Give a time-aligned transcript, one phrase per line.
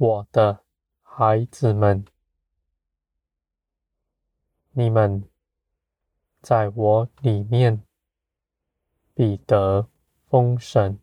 [0.00, 0.62] 我的
[1.02, 2.04] 孩子们，
[4.70, 5.28] 你们
[6.40, 7.82] 在我里面
[9.12, 9.88] 必得
[10.28, 11.00] 丰盛。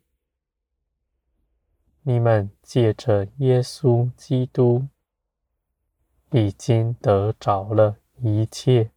[2.04, 4.88] 你们借着耶稣基督
[6.30, 8.92] 已经得着了一切。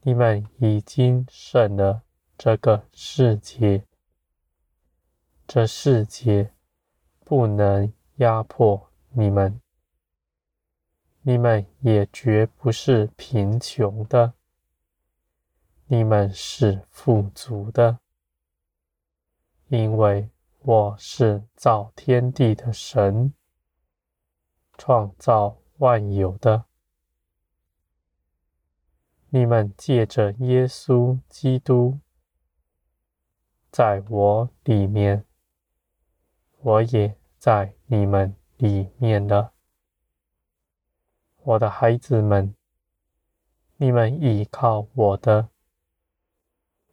[0.00, 2.02] 你们已经胜了
[2.36, 3.86] 这个世界，
[5.46, 6.52] 这世界
[7.20, 9.60] 不能压迫你们。
[11.22, 14.34] 你们也绝不是贫穷的，
[15.86, 18.00] 你们是富足的，
[19.68, 23.32] 因为我是造天地的神，
[24.76, 26.64] 创造万有的。
[29.28, 32.00] 你们借着耶稣基督，
[33.70, 35.24] 在我里面，
[36.58, 39.52] 我也在你们里面了。
[41.42, 42.54] 我的孩子们，
[43.76, 45.50] 你们依靠我的，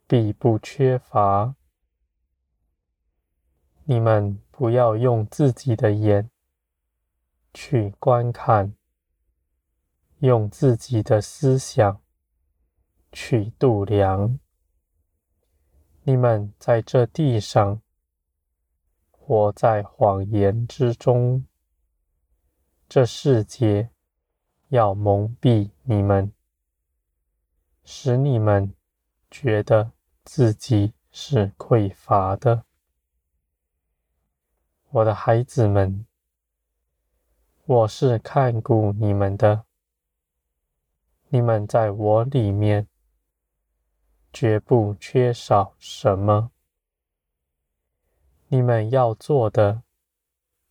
[0.06, 1.54] 必不缺乏。
[3.84, 6.28] 你们不要用自己的眼
[7.54, 8.74] 去观看，
[10.18, 12.02] 用自己的思想。
[13.10, 14.38] 去度量，
[16.02, 17.80] 你们在这地上
[19.30, 21.46] 活在谎言之中，
[22.88, 23.90] 这世界
[24.70, 26.32] 要蒙蔽你们，
[27.84, 28.74] 使你们
[29.30, 29.92] 觉得
[30.24, 32.64] 自己是匮乏的。
[34.88, 36.04] 我的孩子们，
[37.66, 39.64] 我是看顾你们的，
[41.28, 42.88] 你们在我里面。
[44.32, 46.50] 绝不缺少什么。
[48.52, 49.84] 你们要做的，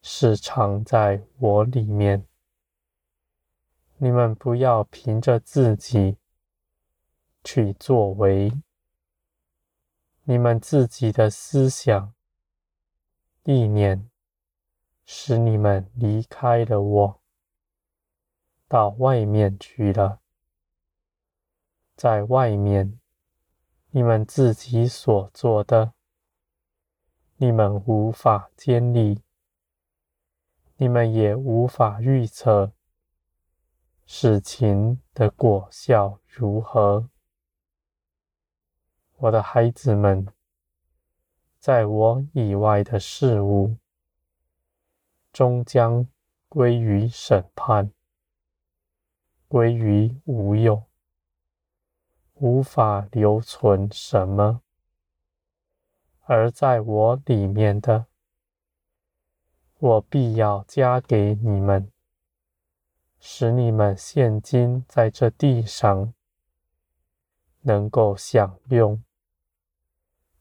[0.02, 2.28] 是藏在我里面。
[4.00, 6.18] 你们不要凭着自己
[7.42, 8.52] 去作为，
[10.24, 12.14] 你们自己的思想、
[13.44, 14.10] 意念，
[15.06, 17.22] 使你们离开了我，
[18.68, 20.20] 到外面去了，
[21.96, 23.00] 在外面。
[23.92, 25.94] 你们自己所做的，
[27.42, 29.24] 你们无法建立，
[30.76, 32.74] 你们也无法预测
[34.06, 37.10] 事情的果效如何。
[39.16, 40.28] 我的孩子们，
[41.60, 43.78] 在我以外的事物，
[45.32, 46.06] 终将
[46.50, 47.90] 归于审判，
[49.48, 50.84] 归于无有。
[52.34, 54.62] 无法留存什么，
[56.32, 58.06] 而在我里面的，
[59.80, 61.92] 我必要加给你们，
[63.20, 66.14] 使你们现今在这地上
[67.62, 69.04] 能够享用，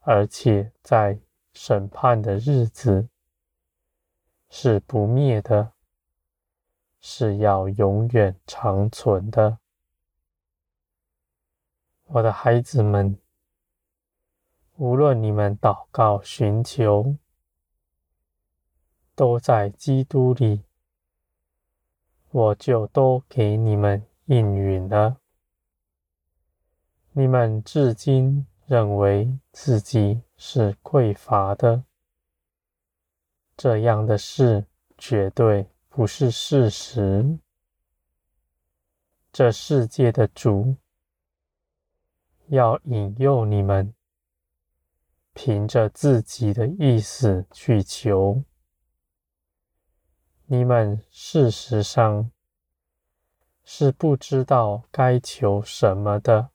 [0.01, 1.21] 而且在
[1.55, 3.09] 审判的日子
[4.51, 5.73] 是不灭的，
[7.01, 9.59] 是要永远长存的。
[12.05, 13.19] 我的孩子们，
[14.79, 17.17] 无论你们祷告寻求，
[19.17, 20.63] 都在基督里，
[22.31, 25.17] 我就都给你们应允了。
[27.11, 31.83] 你们至今认为自己是匮乏的，
[33.57, 34.65] 这样的事
[34.97, 37.41] 绝对不是事实。
[39.33, 40.77] 这世界的主。
[42.47, 43.93] 要引诱你们，
[45.41, 48.43] 凭着自己的意思去求。
[50.47, 52.33] 你们事实上
[53.63, 56.51] 是不知道该求什么的，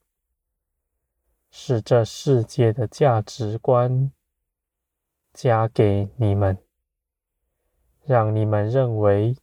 [1.49, 4.11] 是这世界的价值观
[5.31, 6.57] 加给你们，
[8.03, 9.37] 让你们认为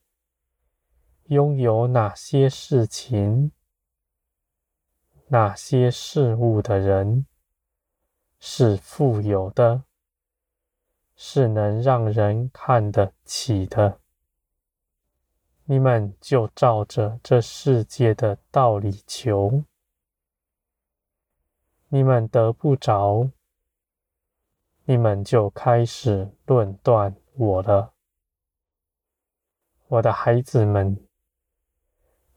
[1.28, 3.52] 拥有哪些事情。
[5.28, 7.24] 哪些事物的人
[8.40, 9.84] 是富有的，
[11.14, 14.00] 是能让人看得起的。
[15.64, 19.62] 你们就照着这世界的道理求，
[21.88, 23.30] 你们得不着，
[24.84, 27.92] 你们就开始论断我了。
[29.86, 31.06] 我的孩子们，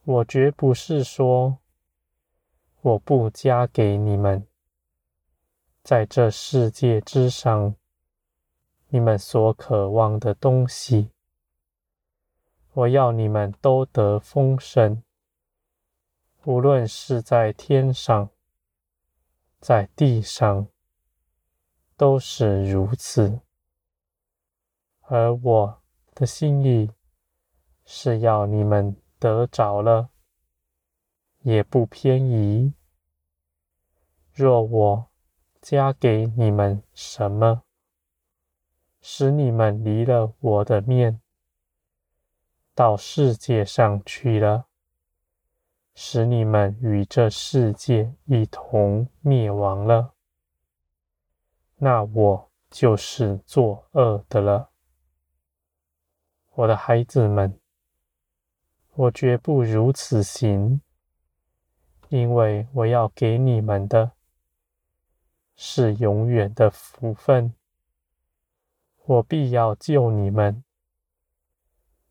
[0.04, 1.60] 我绝不是说。
[2.82, 4.46] 我不加给你们，
[5.84, 7.76] 在这世界之上，
[8.88, 11.12] 你们所渴望的东西，
[12.72, 15.04] 我要你们都得丰盛，
[16.46, 18.30] 无论是在天上，
[19.60, 20.70] 在地上，
[21.98, 23.42] 都是如此。
[25.02, 25.82] 而我
[26.16, 26.90] 的心意
[27.84, 30.12] 是要你们得着了，
[31.42, 32.74] 也不偏移。
[34.32, 35.10] 若我
[35.64, 37.64] 加给你们什么，
[39.00, 41.22] 使你们离了我的面，
[42.76, 44.66] 到世界上去了，
[45.96, 50.14] 使你们与这世界一同灭亡了，
[51.78, 54.70] 那我就是作恶的了。
[56.56, 57.58] 我的孩子们，
[58.96, 60.82] 我绝不如此行，
[62.10, 64.12] 因为我要给你们的
[65.66, 67.54] 是永远的福分，
[69.06, 70.62] 我必要救你们。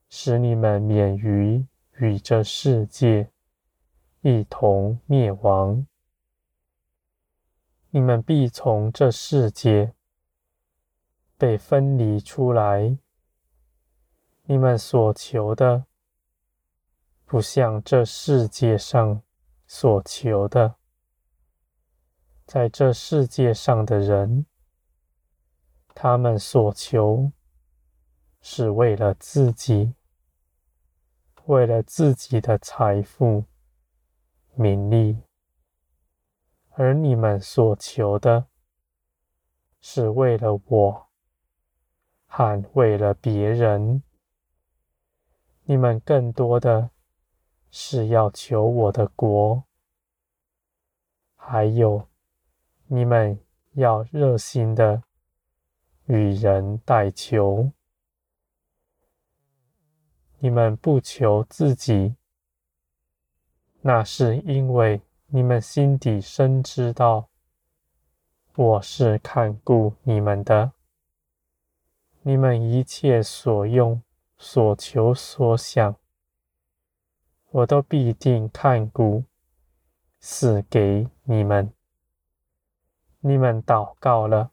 [0.09, 1.67] 使你们免于
[1.99, 3.31] 与这世界
[4.23, 5.87] 一同灭亡，
[7.91, 9.93] 你们必从这世界
[11.37, 12.97] 被分离出来。
[14.45, 15.85] 你们所求的，
[17.27, 19.21] 不像这世界上
[19.67, 20.77] 所求的。
[22.47, 24.47] 在这世界上的人，
[25.95, 27.33] 他们所求
[28.41, 29.95] 是为了自己。
[31.47, 33.47] 为了自己的财富、
[34.55, 35.19] 名利，
[36.71, 38.47] 而你们所求的，
[39.81, 41.09] 是为了我，
[42.27, 44.05] 和为了别人。
[45.65, 46.91] 你们更多的
[47.73, 49.65] 是要求我的国，
[51.35, 52.09] 还有
[52.95, 53.41] 你们
[53.73, 55.03] 要热心的
[56.05, 57.73] 与人代求。
[60.41, 62.17] 你们不求自己，
[63.81, 67.31] 那是因为你们心底深知道，
[68.57, 70.73] 我是看顾你们的。
[72.21, 74.03] 你们一切所用、
[74.37, 75.97] 所求、所想，
[77.53, 79.25] 我都必定看顾，
[80.21, 81.73] 赐给你们。
[83.25, 84.51] 你们祷告了，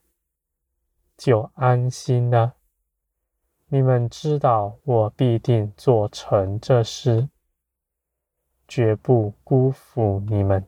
[1.17, 2.53] 就安心了。
[3.69, 7.29] 你们知道，我必定做成这事，
[8.67, 10.67] 绝不辜负你们。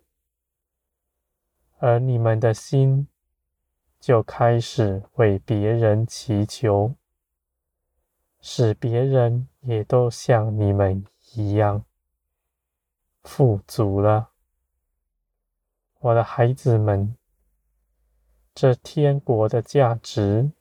[1.77, 3.07] 而你们的心
[3.99, 6.95] 就开始为别人祈求，
[8.39, 11.05] 使别人也都像你们
[11.35, 11.85] 一样
[13.21, 14.29] 富足了。
[15.99, 17.15] 我的孩子们，
[18.53, 20.51] 这天国的价值。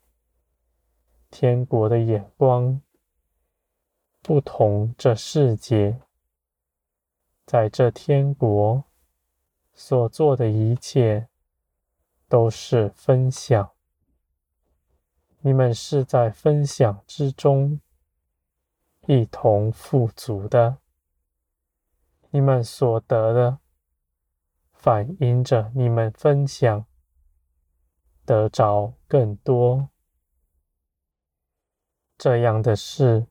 [1.29, 2.81] 天国的眼光
[4.21, 6.01] 不同，这世界
[7.45, 8.83] 在这天国
[9.73, 11.29] 所做的一切
[12.27, 13.71] 都是分享。
[15.39, 17.79] 你们是在分享之中
[19.07, 20.79] 一同富足的，
[22.29, 23.59] 你们所得的
[24.73, 26.85] 反映着你们分享
[28.25, 29.89] 得着更多。
[32.17, 33.25] 这样的事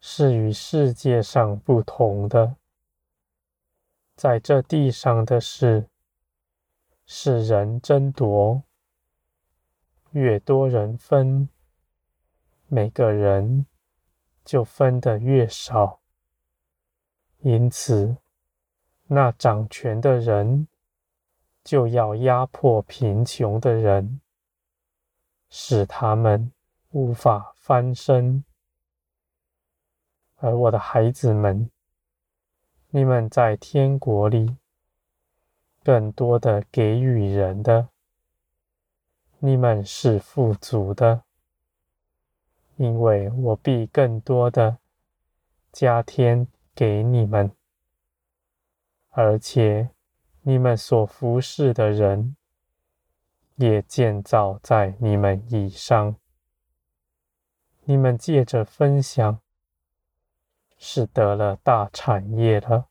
[0.00, 2.56] 是与世界上不同的，
[4.14, 5.88] 在这地上的事
[7.06, 8.62] 是人争夺，
[10.10, 11.48] 越多人分，
[12.68, 13.66] 每个人
[14.44, 16.00] 就分得越少，
[17.38, 18.18] 因此
[19.06, 20.68] 那掌权的人
[21.64, 24.20] 就要压迫贫穷的人，
[25.48, 26.52] 使他们
[26.90, 28.44] 无法翻身，
[30.36, 31.70] 而我的孩子们，
[32.90, 34.58] 你们在天国里
[35.82, 37.88] 更多的给予人的，
[39.38, 41.22] 你们是富足的，
[42.76, 44.76] 因为我必更多的
[45.72, 47.50] 加添给你们，
[49.08, 49.93] 而且
[50.46, 52.36] 你们所服侍的人
[53.56, 56.16] 也建造在你们以上。
[57.84, 59.40] 你们借着分享，
[60.76, 62.88] 是得了大产业了，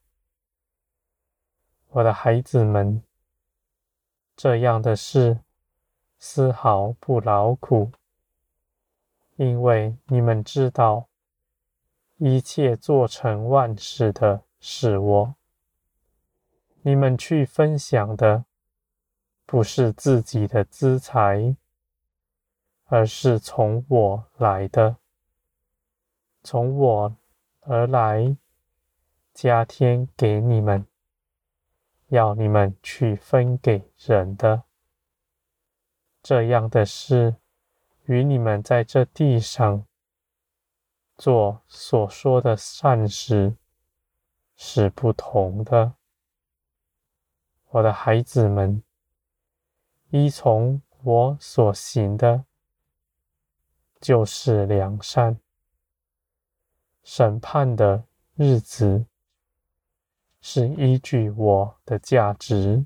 [1.90, 3.04] 我的孩子们。
[4.36, 5.42] 这样的事
[6.18, 7.92] 丝毫不劳苦，
[9.36, 11.08] 因为你们知道，
[12.18, 15.36] 一切做成万事的是我。
[16.84, 18.46] 你们去分享的，
[19.46, 21.58] 不是自己的资财。
[22.88, 24.98] 而是从我来的，
[26.44, 27.16] 从我
[27.62, 28.38] 而来，
[29.34, 30.86] 加添给你们，
[32.10, 34.64] 要你们去分给人的。
[36.22, 37.38] 这样的事，
[38.06, 39.88] 与你们在这地上
[41.18, 43.56] 做所说的善事
[44.56, 45.94] 是不同的。
[47.74, 48.84] 我的孩子们，
[50.12, 52.46] 依从我所行的，
[54.00, 55.40] 就是良善。
[57.02, 58.04] 审判的
[58.36, 59.08] 日子，
[60.40, 62.86] 是依据我的价值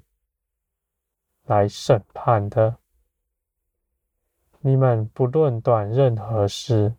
[1.43, 2.77] 来审判的。
[4.61, 6.95] 你们不论断任何事，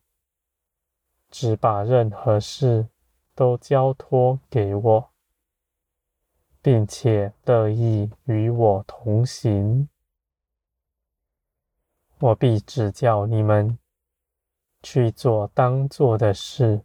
[1.30, 2.87] 只把任何事
[3.35, 5.11] 都交托给我，
[6.68, 9.88] 并且乐意与我同行，
[12.18, 13.78] 我必指教你们
[14.82, 16.82] 去做当做的事。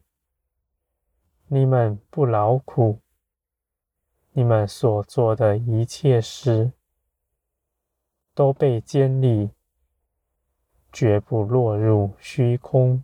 [1.47, 3.01] 你们不劳苦，
[4.31, 6.71] 你们所做的一切事
[8.33, 9.49] 都被坚立。
[10.93, 13.03] 绝不落入虚空。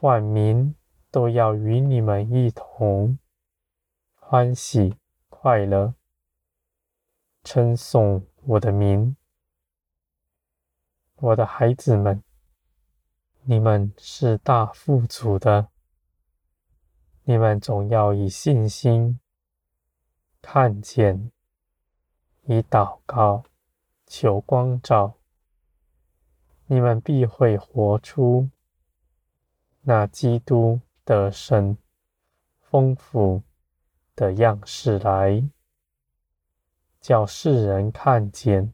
[0.00, 0.74] 万民
[1.12, 3.16] 都要与你们一同
[4.28, 4.96] 欢喜
[5.28, 5.94] 快乐，
[7.44, 9.16] 称颂我的名。
[11.14, 12.24] 我的孩子们，
[13.42, 15.68] 你们是大富足的，
[17.22, 19.20] 你们总要以信心
[20.42, 21.30] 看见，
[22.46, 23.44] 以祷告
[24.08, 25.14] 求光照。
[26.66, 28.50] 你们必会活出
[29.82, 31.78] 那基督的神
[32.60, 33.44] 丰富
[34.16, 35.46] 的样式来，
[37.00, 38.72] 叫世人看见，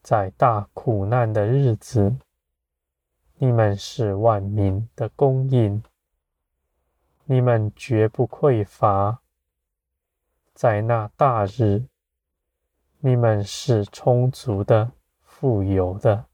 [0.00, 2.16] 在大苦难的日子，
[3.38, 5.82] 你们是万民的供应，
[7.24, 9.18] 你们绝不匮乏；
[10.54, 11.82] 在那大日，
[13.00, 14.92] 你们是充足的、
[15.24, 16.27] 富有的。